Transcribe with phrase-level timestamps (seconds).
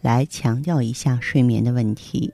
[0.00, 2.32] 来强调一下睡眠的问题。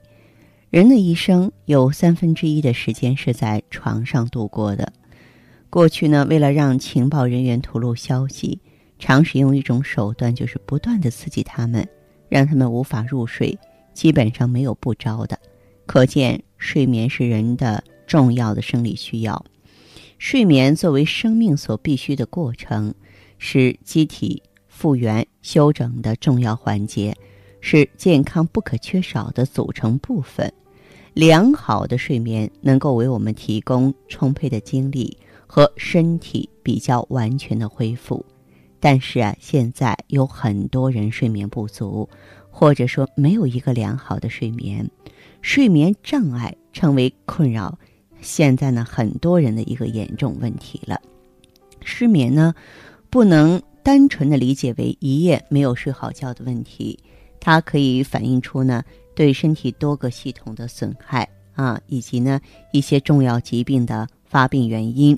[0.71, 4.93] 人的一生有三分之一的时间是在床上度过的。
[5.71, 8.61] 过去呢，为了让情报人员吐露消息，
[8.99, 11.89] 常使用一种手段，就是不断的刺激他们，
[12.29, 13.59] 让他们无法入睡，
[13.93, 15.39] 基本上没有不着的。
[15.87, 19.45] 可见，睡眠是人的重要的生理需要。
[20.19, 22.95] 睡眠作为生命所必须的过程，
[23.39, 27.15] 是机体复原休整的重要环节。
[27.67, 30.53] 是健康不可缺少的组成部分。
[31.15, 35.17] 良好的睡眠能够为我们提供充沛的精力
[35.47, 38.23] 和身体比较完全的恢复。
[38.79, 42.07] 但是啊，现在有很多人睡眠不足，
[42.51, 44.87] 或者说没有一个良好的睡眠，
[45.41, 47.79] 睡眠障碍成为困扰。
[48.21, 51.01] 现在呢，很多人的一个严重问题了。
[51.83, 52.55] 失眠呢，
[53.09, 56.99] 不能单纯的理解为一夜没有睡好觉的问题。
[57.45, 58.83] 它可以反映出呢
[59.15, 62.41] 对身体多个系统的损害啊，以及呢
[62.73, 65.17] 一些重要疾病的发病原因。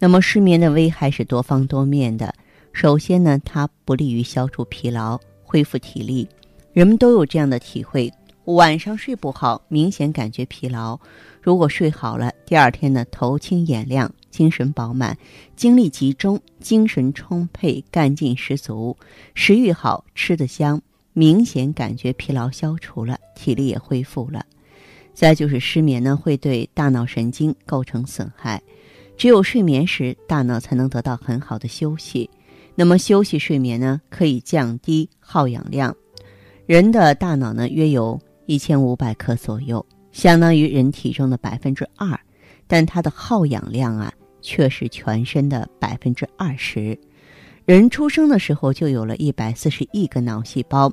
[0.00, 2.34] 那么失眠的危害是多方多面的。
[2.72, 6.28] 首先呢，它不利于消除疲劳、恢复体力。
[6.72, 8.12] 人们都有这样的体会：
[8.46, 10.98] 晚上睡不好，明显感觉疲劳；
[11.40, 15.16] 如果睡好了，第二天呢头清眼亮，精神饱满，
[15.54, 18.96] 精力集中，精神充沛，干劲十足，
[19.36, 20.82] 食欲好，吃得香。
[21.14, 24.44] 明显感觉疲劳消除了，体力也恢复了。
[25.14, 28.60] 再就是失眠呢，会对大脑神经构成损害。
[29.16, 32.28] 只有睡眠时，大脑才能得到很好的休息。
[32.74, 35.94] 那么休息睡眠呢，可以降低耗氧量。
[36.66, 42.18] 人的大脑呢，约有一千五百克左右，相当于人体重的百分之二，
[42.66, 44.12] 但它的耗氧量啊，
[44.42, 46.98] 却是全身的百分之二十。
[47.64, 50.92] 人出生的时候就有了一百四十亿个脑细胞。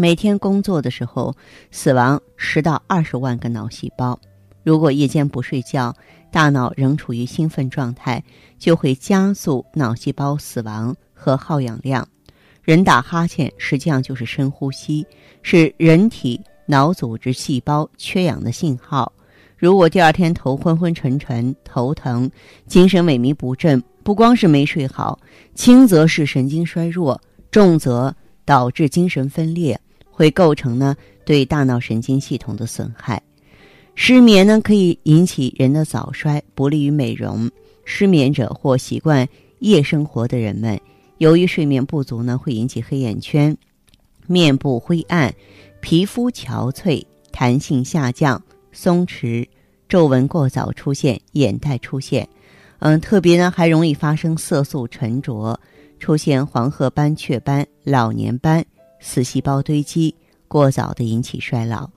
[0.00, 1.34] 每天工作的时候，
[1.72, 4.16] 死亡十到二十万个脑细胞。
[4.62, 5.92] 如果夜间不睡觉，
[6.30, 8.22] 大脑仍处于兴奋状态，
[8.60, 12.06] 就会加速脑细胞死亡和耗氧量。
[12.62, 15.04] 人打哈欠实际上就是深呼吸，
[15.42, 19.12] 是人体脑组织细胞缺氧的信号。
[19.56, 22.30] 如果第二天头昏昏沉沉、头疼、
[22.68, 25.18] 精神萎靡不振，不光是没睡好，
[25.56, 27.20] 轻则是神经衰弱，
[27.50, 29.76] 重则导致精神分裂。
[30.18, 33.22] 会构成呢对大脑神经系统的损害，
[33.94, 37.48] 失眠呢可以引起人的早衰，不利于美容。
[37.84, 39.28] 失眠者或习惯
[39.60, 40.78] 夜生活的人们，
[41.18, 43.56] 由于睡眠不足呢，会引起黑眼圈、
[44.26, 45.32] 面部灰暗、
[45.80, 47.00] 皮肤憔悴、
[47.30, 48.42] 弹性下降、
[48.72, 49.46] 松弛、
[49.88, 52.28] 皱纹过早出现、眼袋出现。
[52.80, 55.60] 嗯，特别呢还容易发生色素沉着，
[56.00, 58.66] 出现黄褐斑、雀斑、老年斑。
[59.00, 60.14] 死细胞堆积，
[60.46, 61.88] 过早的引起衰老。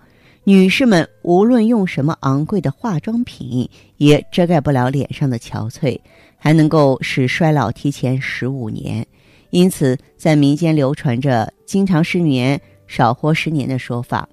[0.44, 6.00] 女士们无论用什么昂贵的化妆品，也遮盖不了脸上的憔悴，
[6.36, 9.06] 还能够使衰老提前十五年。
[9.52, 14.28] 因此，在民间流传着“经常失眠少活十年”的说法。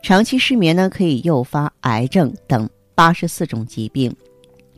[0.00, 4.14] 长期失眠呢，可以诱发癌症等八十四种疾病。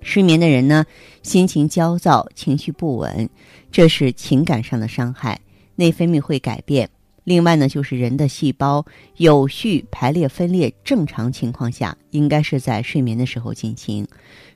[0.00, 0.86] 失眠的人呢，
[1.22, 3.28] 心情焦躁，情绪不稳，
[3.70, 5.38] 这是情感上的伤害，
[5.74, 6.88] 内分泌会改变。
[7.30, 8.84] 另外呢，就是人的细胞
[9.18, 14.04] 有序排列分裂正常情况下，应该是在睡眠的时候进行。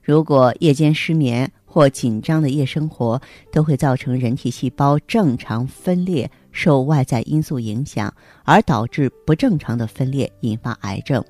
[0.03, 8.13] 如果夜间失眠或紧张的夜生活，都会造成人体细胞正常分裂受外在因素影响，
[8.43, 11.25] 而导致不正常的分裂，引发癌症。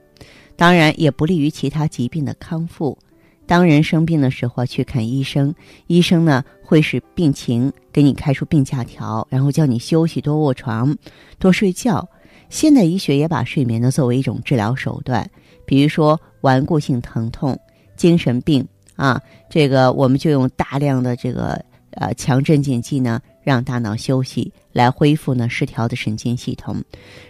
[0.56, 2.96] 当然，也不利于其他疾病的康复。
[3.46, 5.54] 当人生病的时候去看医生，
[5.86, 10.96] 医生呢会使病情给你开出病假条，然后叫你休息、多卧床、
[11.38, 12.08] 多睡觉。
[12.48, 15.28] 现代医学也把睡眠呢作为一种治疗手段，
[15.66, 17.58] 比如说顽固性疼痛、
[17.96, 19.20] 精神病啊，
[19.50, 21.62] 这个我们就用大量的这个
[21.92, 26.82] 呃强镇静剂呢，让大脑休息，来恢复呢失调的神经系统。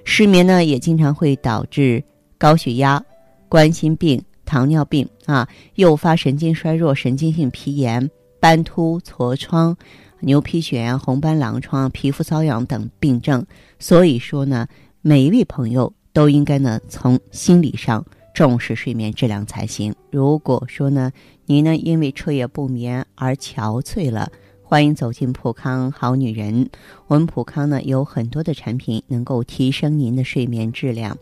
[0.04, 2.02] 失眠呢也经常会导致
[2.38, 3.02] 高血压、
[3.48, 4.22] 冠心病。
[4.44, 8.10] 糖尿病啊，诱发神经衰弱、神经性皮炎、
[8.40, 9.76] 斑秃、痤疮、
[10.20, 13.44] 牛皮癣、红斑狼疮、皮肤瘙痒等病症。
[13.78, 14.66] 所以说呢，
[15.02, 18.04] 每一位朋友都应该呢从心理上
[18.34, 19.94] 重视睡眠质量才行。
[20.10, 21.10] 如果说呢，
[21.46, 24.30] 您呢因为彻夜不眠而憔悴了，
[24.62, 26.68] 欢迎走进普康好女人。
[27.06, 31.16] 我们普康呢有很多的产品能够提升您的睡眠质量。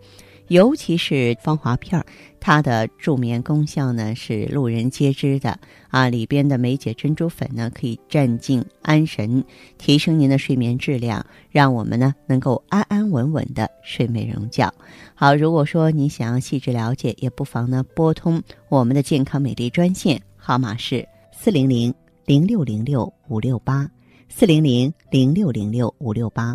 [0.53, 2.05] 尤其是芳华片儿，
[2.39, 5.59] 它的助眠功效呢是路人皆知的
[5.89, 6.11] 啊。
[6.11, 9.43] 里边的梅姐珍珠粉呢，可以镇静安神，
[9.79, 14.71] 提升您的睡眠质量，让我们呢能够安安稳稳的睡美容觉。
[15.15, 21.95] 好，如果说你想要细致了解，也不妨呢拨通我们的健康美丽专线，号码是四零零
[22.27, 23.91] 零六零六五六八
[24.29, 26.55] 四零零零六零六五六八。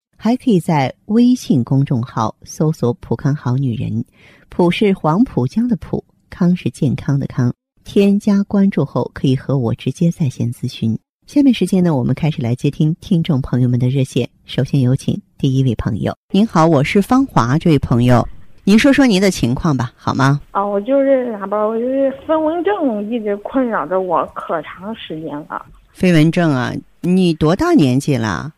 [0.23, 4.05] 还可以在微信公众号搜索“浦康好女人”，
[4.49, 7.51] 浦是黄浦江的浦，康是健康的康。
[7.83, 10.95] 添加关注后，可以和我直接在线咨询。
[11.25, 14.29] 下面时间呢，我们开始来接听听众朋友们的热线。
[14.45, 18.23] 首先有请第一位朋友，您好，我是芳华，这位朋友，
[18.63, 20.39] 您说说您的情况吧，好吗？
[20.51, 25.65] 啊，我就是啥吧，我就是飞蚊症一直困扰着我可长时间了。
[25.91, 28.53] 飞蚊症啊，你多大年纪了？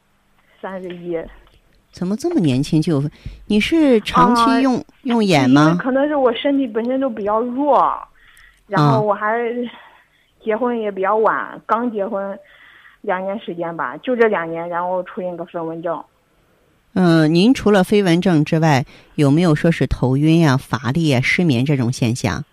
[0.62, 1.18] 三十一。
[1.94, 3.02] 怎么这么年轻就？
[3.46, 5.78] 你是长期用用眼吗？
[5.80, 7.96] 可能是我身体本身就比较弱，
[8.68, 9.38] 然后我还
[10.44, 12.38] 结婚也比较晚，刚结婚
[13.02, 16.04] 两年时间吧，就这两年，然后出现个飞蚊症。
[16.96, 18.86] 嗯，您除了飞蚊症之外，
[19.16, 22.44] 有没有说是头晕呀、乏力呀、失眠这种现象？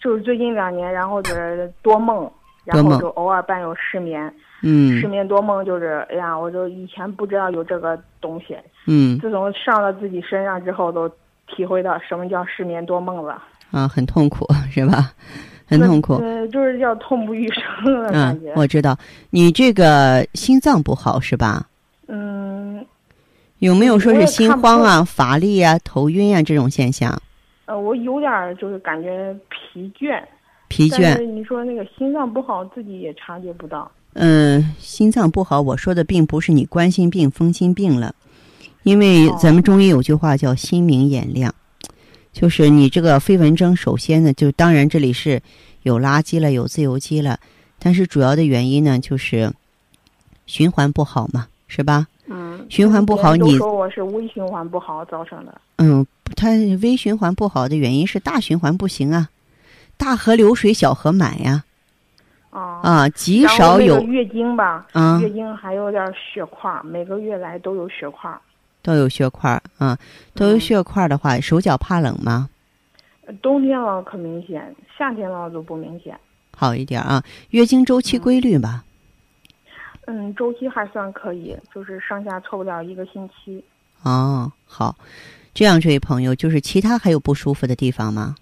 [0.00, 2.30] 就是最近两年，然后就是多梦，
[2.64, 4.32] 然后就偶尔伴有失眠。
[4.62, 8.56] 嗯，失眠多梦就是，哎呀，我就以前不知道有这个东西。
[8.86, 11.08] 嗯，自从上了自己身上之后，都
[11.46, 13.42] 体会到什么叫失眠多梦了。
[13.70, 15.12] 啊，很痛苦是吧？
[15.66, 16.14] 很痛苦。
[16.22, 18.52] 嗯，就是叫痛不欲生的感觉。
[18.52, 18.96] 嗯，我知道，
[19.30, 21.66] 你这个心脏不好是吧？
[22.08, 22.84] 嗯。
[23.60, 27.18] 有没有说是心慌啊、乏力啊、头晕啊这种现象？
[27.64, 30.22] 呃，我有点就是感觉疲倦。
[30.74, 31.20] 疲倦。
[31.24, 33.88] 你说那个心脏不好，自己也察觉不到。
[34.14, 38.12] 嗯，心脏不好，我说的并不是你冠心病、风心病了，
[38.82, 41.54] 因为咱们中医有句话叫“心明眼亮”，
[42.32, 45.40] 就是你这个飞蚊症，首先呢，就当然这里是
[45.84, 47.38] 有垃圾了，有自由基了，
[47.78, 49.52] 但是主要的原因呢，就是
[50.46, 52.08] 循环不好嘛，是吧？
[52.26, 55.60] 嗯，循环不好，你说我是微循环不好造成的。
[55.76, 56.04] 嗯，
[56.34, 56.50] 它
[56.82, 59.28] 微循环不好的原因是大循环不行啊，
[59.96, 61.64] 大河流水，小河满呀。
[62.50, 64.86] 啊，极少有月经吧？
[64.92, 68.32] 啊月经还有点血块，每个月来都有血块。
[68.80, 69.98] 都有血块啊，
[70.34, 72.48] 都有血块的话，手脚怕冷吗？
[73.42, 76.16] 冬天了可明显，夏天了就不明显。
[76.56, 78.84] 好一点啊，月经周期规律吧？
[80.06, 83.64] 嗯，周期还算可以，就是上下错不了一个星期。
[84.02, 84.94] 哦，好，
[85.54, 88.36] 这样这位朋友，就是其他还有不舒服的地方吗？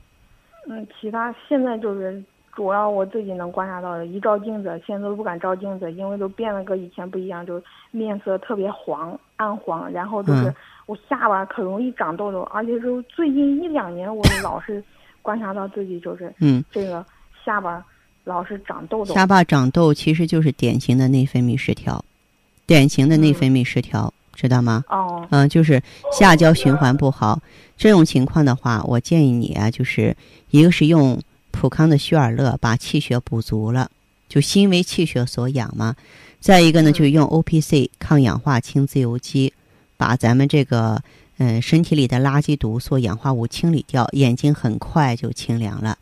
[0.68, 2.22] 嗯，其他现在就是。
[2.54, 7.58] 主要我自己能观察到的，一照镜子，现在都不敢照镜子，因为都变得跟以前不一样，就
[7.90, 10.54] 面色特别黄，暗黄，然后就是
[10.84, 14.84] 我下巴可容易长痘痘，而且就最近一两年，我老是
[15.22, 17.02] 观察到自己就是嗯，这个
[17.42, 17.82] 下巴
[18.24, 19.14] 老是长痘痘。
[19.14, 22.04] 下巴长痘其实就是典型的内分泌失调，
[22.66, 24.84] 典型的内分泌失调知道吗？
[24.88, 25.82] 哦，嗯，就是
[26.16, 27.40] 下焦循环不好，
[27.76, 30.16] 这种情况的话，我建议你啊，就是
[30.50, 31.20] 一个是用
[31.50, 33.90] 普康的虚尔乐把气血补足了，
[34.28, 35.94] 就心为气血所养嘛。
[36.40, 39.52] 再一个呢，就是用 O P C 抗氧化氢自由基，
[39.96, 41.00] 把咱们这个
[41.38, 45.96] 嗯、呃身体里的垃圾毒素、氧化物清理掉，眼睛很快就清凉了。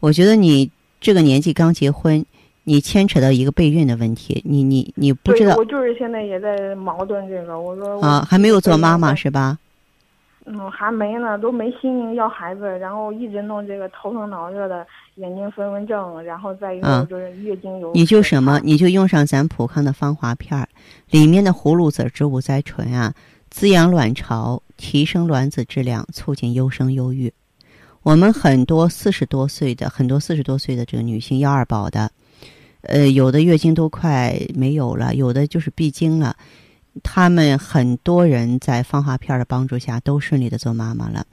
[0.00, 2.24] 我觉得你这个年纪刚结婚，
[2.64, 9.58] 你牵扯到一个备孕的问题，你你你不知道我就是现在也在矛盾这个，我说我啊，还没有做妈妈是吧？
[10.46, 17.90] 嗯，还没呢，都没心情要孩子，然后一直弄这个头疼脑热的，眼睛飞蚊症，然后再一个嗯就是月经有。
[17.94, 20.68] 你就什么，你就用上咱普康的芳华片儿，
[21.08, 23.14] 里面的葫芦籽植物甾醇啊，
[23.48, 27.32] 滋养卵巢，提升卵子质量，促进优生优育。
[28.02, 32.10] 我们很多四十多岁的，很多四十多岁的这个女性要二宝的，
[32.86, 36.36] 呃，有的月经都快没有了，有的就是闭经了。
[37.02, 41.26] 他们很多人在芳华片儿的帮助下都顺利的做妈妈了。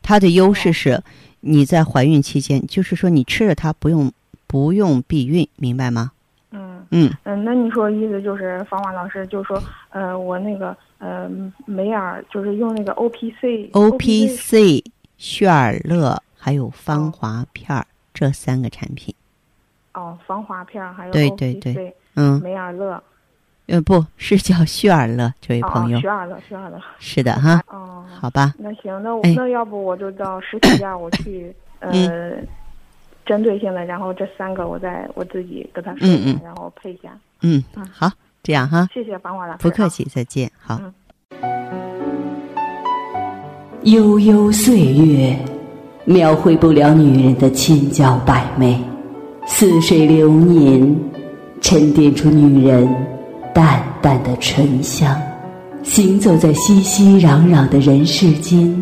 [0.00, 1.02] 它的优势是，
[1.40, 4.10] 你在怀孕期间，就是说你吃了它不用
[4.46, 6.12] 不用避孕，明白吗？
[6.50, 11.30] 嗯嗯，嗯，那你说意思就是芳华老师就说，呃，我那个呃
[11.66, 14.82] 美尔就是用那个 O P C O P C、
[15.18, 19.14] 血尔乐还有芳华片儿这三个产品，
[19.94, 23.02] 哦，防滑片儿还有对对对嗯，梅尔乐
[23.66, 31.90] 呃，不是叫血尔乐，这位哦朋友，学尔乐学尔乐是的哈，哦，好吧，那行，那我哎那要不我就到实体店我去 呃。
[31.92, 32.46] 嗯
[33.24, 37.16] 针对性的，然后这三个我再我自己跟他说嗯，嗯然后配一下。
[37.42, 38.10] 嗯嗯，好，
[38.42, 39.62] 这样哈，谢谢芳华老师，啊。
[39.62, 40.80] 不客气，再见，好。
[40.82, 40.92] 嗯
[43.84, 45.38] 悠悠岁月，
[46.04, 48.74] 描绘不了女人的千娇百媚；
[49.46, 50.96] 似水流年，
[51.60, 52.88] 沉淀出女人
[53.52, 55.16] 淡淡的醇香。
[55.82, 58.72] 行走在熙熙攘攘的人世间，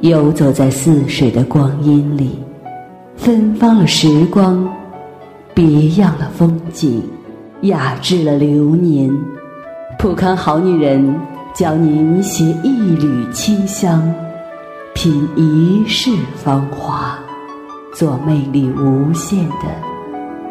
[0.00, 2.38] 游走在似水的光阴里，
[3.16, 4.66] 芬芳了时光，
[5.52, 7.02] 别样了风景，
[7.62, 9.12] 雅致了流年。
[9.98, 11.14] 普康好女人
[11.52, 14.02] 教您携一缕清香，
[14.94, 17.18] 品一世芳华，
[17.92, 19.95] 做魅力无限的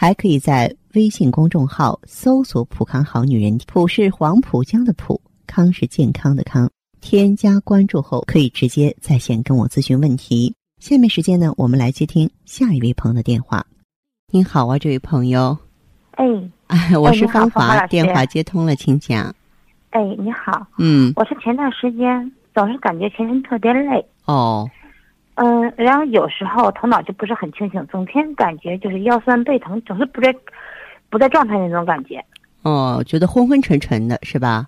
[0.00, 6.70] 还可以在微信公众号搜索“普康好女人”，普是黄浦江的浦，康是健康的康。
[7.00, 10.54] 添加关注后，可以直接在线跟我咨询问题。
[10.80, 13.66] 下面时间呢，我们来接听下一位朋友的电话。
[14.32, 15.58] 您好啊，这位朋友，
[16.12, 16.24] 哎
[16.68, 19.34] 哎，我是芳华，电话接通了，请讲。
[19.90, 24.70] 哎，你好，嗯，我是前段时间总是感觉全身特别累，哦，
[25.40, 30.34] 嗯，然后有时候头脑就不是很清醒，整天感觉就是腰酸背疼，总是不在
[31.08, 32.24] 不在状态那种感觉。
[32.62, 34.66] 哦，觉得昏昏沉沉的是吧？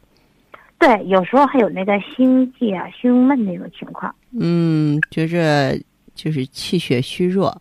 [0.78, 4.14] 对，有时候还有那个心悸啊、胸闷那种情况。
[4.38, 5.76] 嗯，觉着
[6.14, 7.60] 就是气血虚弱。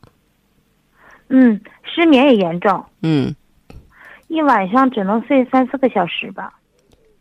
[1.29, 3.33] 嗯，失眠也严重，嗯，
[4.27, 6.53] 一晚上只能睡三四个小时吧。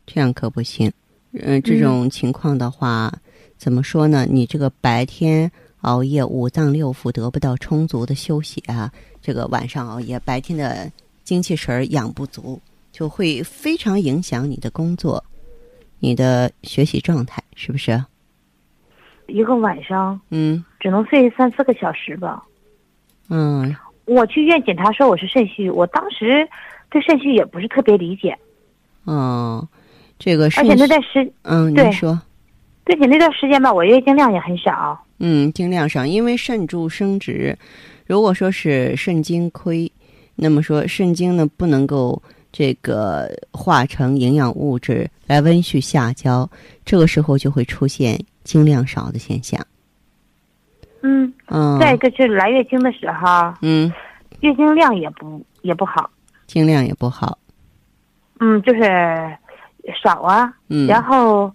[0.06, 0.92] 这样可不行。
[1.32, 3.10] 嗯、这种情况的话，
[3.56, 4.26] 怎么说呢？
[4.26, 5.50] 你这个白天
[5.82, 8.92] 熬夜，五脏六腑得不到充足的休息啊，
[9.22, 10.90] 这个晚上熬夜，白天的
[11.22, 15.22] 精气神儿养不足，就会非常影响你的工作，
[16.00, 18.04] 你的学习状态，是不是？
[19.28, 22.42] 一个晚上嗯只能睡三四个小时吧。
[23.28, 26.48] 嗯我去医院检查说我是肾虚，我当时
[26.90, 28.36] 对肾虚也不是特别理解，
[29.04, 29.68] 嗯，
[30.18, 32.18] 这个是而且那段时嗯，对您说。
[32.88, 34.98] 对且那段时间吧，我月经量也很少。
[35.18, 37.54] 嗯，经量少，因为肾主生殖，
[38.06, 39.92] 如果说是肾精亏，
[40.34, 46.48] 那么说肾精呢不能够这个化成营养物质来温煦下焦，
[46.82, 49.60] 这个时候就会出现经量少的现象。
[51.02, 53.92] 嗯，嗯，再一个就是来月经的时候，嗯，
[54.40, 56.08] 月经量也不也不好，
[56.46, 57.36] 经量也不好。
[58.40, 58.80] 嗯，就是
[60.02, 60.50] 少啊。
[60.70, 61.52] 嗯，然后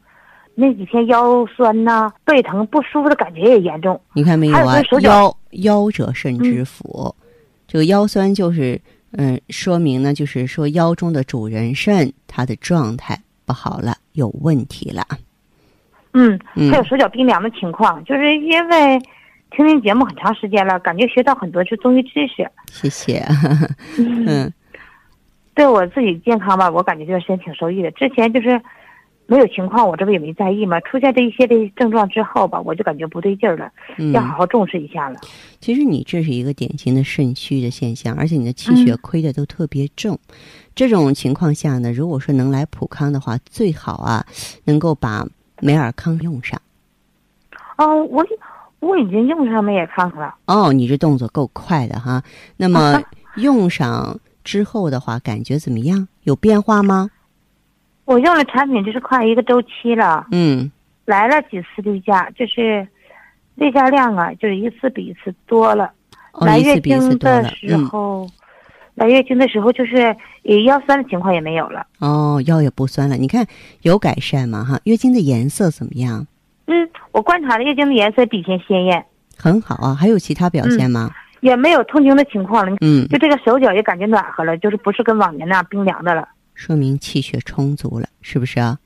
[0.55, 4.00] 那几天腰酸呐、背疼不舒服的感觉也严重。
[4.13, 7.15] 你看没有啊腰腰者肾之府，
[7.67, 8.79] 这个腰酸就是
[9.15, 15.05] 嗯、说明呢，就是说腰中的主人肾它的状态不好了，有问题了。
[16.13, 19.00] 嗯，嗯还有手脚冰凉的情况，就是因为
[19.51, 22.50] 听您节目很长时间了，感觉学到很多就中医知识。
[22.72, 23.24] 谢谢。
[23.98, 24.51] 嗯，
[25.53, 27.91] 对我自己健康吧，我感觉就是身挺受益的。
[27.91, 28.60] 之前就是
[29.25, 30.79] 没有情况，我这不也没在意嘛。
[30.81, 33.71] 出现这一些的症状之后吧，我就感觉不对劲儿了，
[34.11, 35.19] 要好好重视一下了。
[35.61, 40.19] 其实你这是一个典型的肾虚的现象，而且你的气血亏的都特别重。
[40.75, 44.25] 这种情况下呢，如果说能来普康的话，最好啊，
[44.65, 45.25] 能够把
[45.61, 46.61] 美尔康用上。
[47.77, 48.25] 哦，我
[48.79, 50.35] 我已经用上美尔康了。
[50.45, 52.21] 哦，你这动作够快的哈。
[52.57, 53.01] 那么
[53.37, 56.07] 用上之后的话，感觉怎么样？
[56.23, 57.09] 有变化吗？
[58.05, 60.27] 我用了产品就是快一个周期了。
[60.31, 60.72] 嗯。
[61.05, 62.88] 来了几次例假，就是
[63.55, 65.91] 例假量啊，就是一次比一次多了。
[66.39, 68.25] 来月经的时候，
[68.95, 71.86] 来月经的时候就是也腰酸的情况也没有了。
[72.00, 73.17] 哦，腰也不酸了。
[73.17, 73.45] 你看
[73.81, 74.63] 有改善吗？
[74.63, 76.25] 哈，月经的颜色怎么样？
[76.67, 79.05] 嗯，我观察了月经的颜色比以前鲜艳。
[79.38, 81.12] 很好啊，还有其他表现吗？
[81.41, 82.77] 也没有痛经的情况了。
[82.79, 86.25] 嗯，就这个手脚也感觉暖和了，就是不是跟往年那样冰凉的了。
[86.53, 88.77] 说明气血充足了，是不是啊？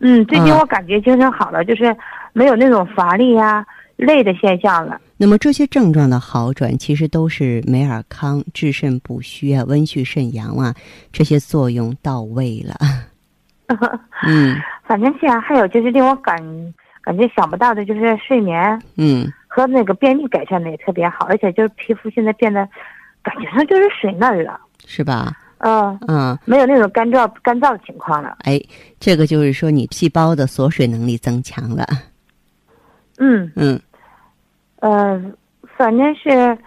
[0.00, 1.96] 嗯，最近我感觉精神好了，就是
[2.32, 3.64] 没有那种乏力呀、
[3.96, 5.00] 累的现象了。
[5.16, 10.74] 那么这些症状的好转，其实都是美尔康治肾补虚啊、温煦肾阳啊
[11.12, 12.76] 这些作用到位了。
[14.26, 16.36] 嗯，反正现在，还有就是令我感
[17.00, 22.68] 感觉想不到的，就是睡眠，嗯，和那个便秘改善的也特别好，而且就是皮肤现在变得
[23.22, 25.32] 感觉上就是水嫩了，是吧？
[25.62, 28.36] 嗯嗯，没有那种干燥干燥的情况了。
[28.40, 28.60] 哎，
[28.98, 31.86] 这个就是说你细胞的锁水能力增强了。
[33.18, 33.80] 嗯 嗯，
[34.80, 35.22] 呃，
[35.78, 36.58] 反正是，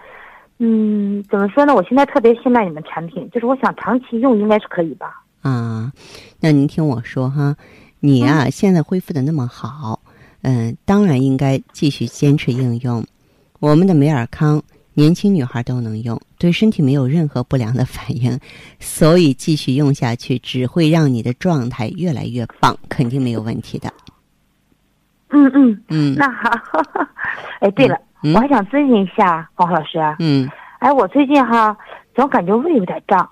[0.58, 1.74] 嗯，怎么说呢？
[1.74, 5.22] 我现在特别信赖你们产品，就是我想长期用，应该是可以吧？
[5.42, 5.92] 啊，
[6.40, 7.54] 那您听我说哈，
[8.00, 10.00] 你呀、嗯现在恢复的那么好，
[10.40, 13.04] 嗯、当然应该继续坚持应用
[13.60, 14.62] 我们的美尔康。
[14.96, 18.40] 年轻女孩都能用，对身体没有任何不良的反应，
[18.80, 23.92] 所以继续用下去只会让你的状态越来越棒，肯定没有问题的。
[25.28, 26.50] 嗯嗯，嗯那好。
[27.60, 29.98] 哎，对了，嗯我还想咨询一下黄老师。
[30.18, 31.76] 嗯，哎，我最近哈
[32.14, 33.28] 总感觉胃有点胀，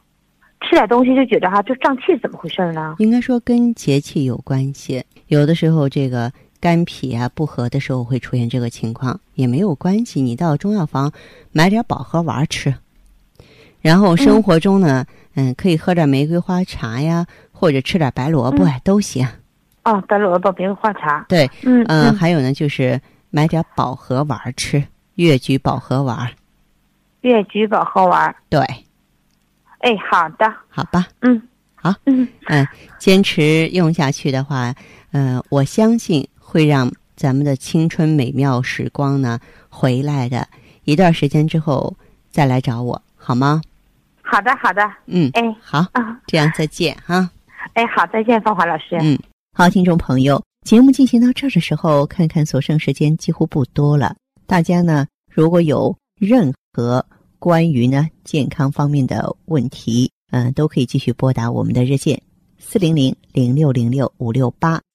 [0.61, 2.97] 吃点东西就觉得哈就胀气，怎么回事呢？
[2.99, 6.31] 应该说跟节气有关系，有的时候这个
[6.65, 10.23] 肝脾啊不和的时候会出现这个情况，也没有关系。
[10.23, 11.13] 你到中药房
[11.53, 12.75] 买点保和丸吃，
[13.83, 19.29] 然后生活中呢，嗯可以喝点玫瑰花茶呀，或者吃点白萝卜呀、都行。
[19.85, 21.27] 哦，白萝卜、玫瑰花茶。
[21.29, 22.99] 对，嗯呃，嗯，还有呢，就是
[23.29, 24.83] 买点保和丸吃，
[25.17, 26.33] 越橘保和丸。
[27.21, 28.35] 越橘保和丸。
[28.49, 28.61] 对，
[29.81, 30.51] 哎，好的。
[30.71, 31.43] 好吧，嗯。
[31.75, 31.95] 好。
[32.07, 32.27] 嗯。
[32.47, 32.67] 嗯，
[32.99, 34.75] 坚持用下去的话，
[35.13, 40.47] 呃，我相信会让咱们的青春美妙时光呢回来的。
[40.85, 41.97] 一段时间之后
[42.31, 43.61] 再来找我，好吗？
[44.23, 44.81] 好的，好的。
[45.07, 47.29] 嗯，哎好，啊，这样再见哈。
[47.75, 48.97] 哎，好，再见，芳华老师。
[49.01, 49.19] 嗯，
[49.53, 54.15] 好，听众朋友，节目进行到这儿的时候，看看所剩时间几乎不多了。
[54.47, 57.05] 大家呢，如果有任何
[57.41, 62.23] 关于呢健康方面的问题，嗯、都可以继续拨打我们的热线
[62.61, 64.81] 四零零零六零六五六八